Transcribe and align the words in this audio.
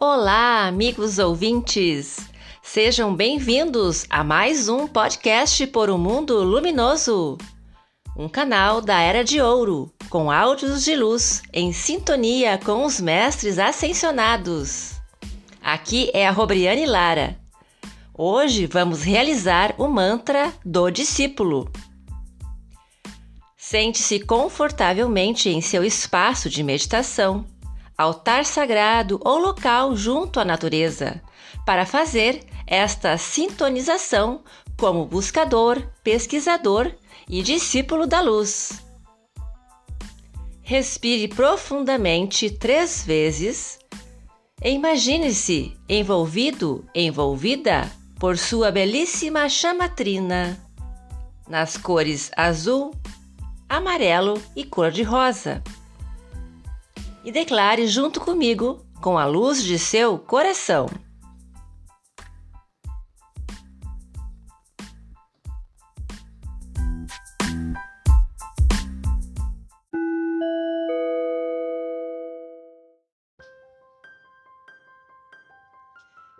Olá, 0.00 0.66
amigos 0.66 1.20
ouvintes! 1.20 2.18
Sejam 2.60 3.14
bem-vindos 3.14 4.04
a 4.10 4.24
mais 4.24 4.68
um 4.68 4.88
podcast 4.88 5.64
por 5.68 5.88
um 5.88 5.96
mundo 5.96 6.42
luminoso. 6.42 7.38
Um 8.16 8.28
canal 8.28 8.80
da 8.80 8.98
Era 8.98 9.22
de 9.22 9.40
Ouro, 9.40 9.92
com 10.10 10.32
áudios 10.32 10.82
de 10.84 10.96
luz 10.96 11.42
em 11.52 11.72
sintonia 11.72 12.58
com 12.58 12.84
os 12.84 13.00
mestres 13.00 13.56
ascensionados. 13.56 14.94
Aqui 15.62 16.10
é 16.12 16.26
a 16.26 16.32
Robriane 16.32 16.86
Lara. 16.86 17.38
Hoje 18.12 18.66
vamos 18.66 19.02
realizar 19.02 19.76
o 19.78 19.86
mantra 19.86 20.52
do 20.64 20.90
discípulo. 20.90 21.70
Sente-se 23.56 24.20
confortavelmente 24.20 25.48
em 25.48 25.60
seu 25.60 25.84
espaço 25.84 26.50
de 26.50 26.64
meditação, 26.64 27.46
altar 27.96 28.44
sagrado 28.44 29.20
ou 29.24 29.38
local 29.38 29.94
junto 29.94 30.40
à 30.40 30.44
natureza, 30.44 31.22
para 31.64 31.86
fazer 31.86 32.44
esta 32.66 33.16
sintonização 33.16 34.42
como 34.76 35.06
buscador, 35.06 35.82
pesquisador 36.02 36.92
e 37.28 37.42
discípulo 37.42 38.06
da 38.06 38.20
luz. 38.20 38.82
Respire 40.62 41.28
profundamente 41.28 42.50
três 42.50 43.04
vezes. 43.04 43.78
Imagine-se 44.62 45.76
envolvido, 45.88 46.86
envolvida 46.94 47.90
por 48.18 48.38
sua 48.38 48.70
belíssima 48.70 49.48
chamatrina, 49.48 50.58
nas 51.46 51.76
cores 51.76 52.30
azul, 52.34 52.94
amarelo 53.68 54.40
e 54.56 54.64
cor-de-rosa. 54.64 55.62
E 57.24 57.32
declare 57.32 57.86
junto 57.86 58.20
comigo, 58.20 58.84
com 59.00 59.16
a 59.16 59.24
luz 59.24 59.64
de 59.64 59.78
seu 59.78 60.18
coração. 60.18 60.86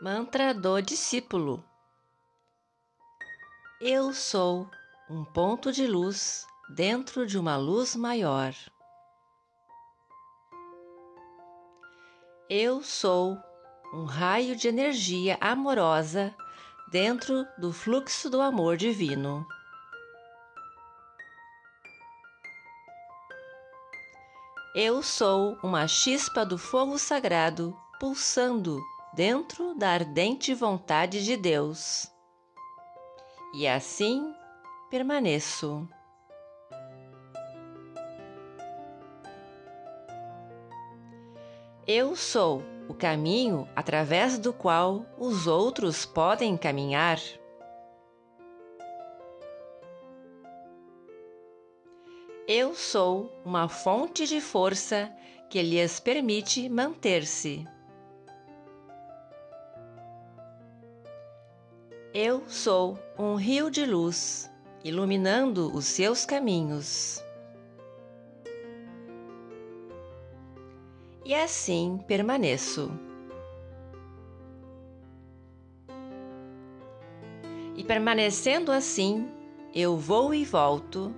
Mantra 0.00 0.54
do 0.54 0.80
discípulo. 0.80 1.64
Eu 3.80 4.14
sou 4.14 4.70
um 5.10 5.24
ponto 5.24 5.72
de 5.72 5.88
luz 5.88 6.46
dentro 6.68 7.26
de 7.26 7.36
uma 7.36 7.56
luz 7.56 7.96
maior. 7.96 8.54
Eu 12.50 12.82
sou 12.82 13.38
um 13.92 14.04
raio 14.04 14.56
de 14.56 14.68
energia 14.68 15.36
amorosa 15.38 16.34
dentro 16.90 17.46
do 17.58 17.74
fluxo 17.74 18.30
do 18.30 18.40
amor 18.40 18.78
divino. 18.78 19.46
Eu 24.74 25.02
sou 25.02 25.58
uma 25.62 25.86
chispa 25.86 26.46
do 26.46 26.56
fogo 26.56 26.98
sagrado 26.98 27.76
pulsando 28.00 28.80
dentro 29.12 29.74
da 29.74 29.90
ardente 29.90 30.54
vontade 30.54 31.22
de 31.22 31.36
Deus. 31.36 32.10
E 33.52 33.68
assim 33.68 34.34
permaneço. 34.88 35.86
Eu 41.90 42.14
sou 42.14 42.62
o 42.86 42.92
caminho 42.92 43.66
através 43.74 44.38
do 44.38 44.52
qual 44.52 45.06
os 45.16 45.46
outros 45.46 46.04
podem 46.04 46.54
caminhar. 46.54 47.18
Eu 52.46 52.74
sou 52.74 53.32
uma 53.42 53.70
fonte 53.70 54.26
de 54.26 54.38
força 54.38 55.10
que 55.48 55.62
lhes 55.62 55.98
permite 55.98 56.68
manter-se. 56.68 57.66
Eu 62.12 62.46
sou 62.48 62.98
um 63.18 63.34
rio 63.34 63.70
de 63.70 63.86
luz, 63.86 64.50
iluminando 64.84 65.74
os 65.74 65.86
seus 65.86 66.26
caminhos. 66.26 67.24
E 71.28 71.34
assim 71.34 72.00
permaneço. 72.08 72.90
E 77.76 77.84
permanecendo 77.84 78.72
assim, 78.72 79.28
eu 79.74 79.98
vou 79.98 80.32
e 80.32 80.42
volto. 80.42 81.14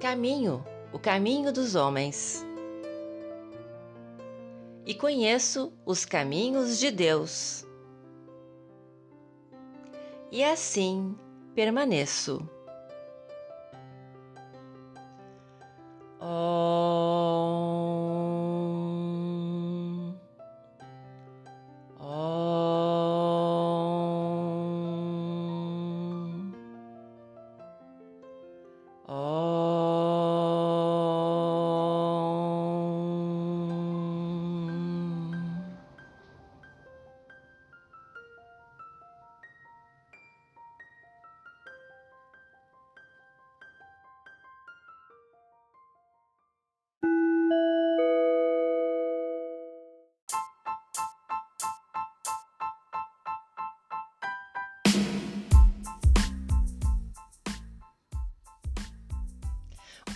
Caminho 0.00 0.64
o 0.94 0.98
caminho 0.98 1.52
dos 1.52 1.74
homens. 1.74 2.42
E 4.86 4.94
conheço 4.94 5.70
os 5.84 6.06
caminhos 6.06 6.78
de 6.78 6.90
Deus 6.90 7.66
e 10.32 10.42
assim 10.42 11.14
permaneço. 11.54 12.48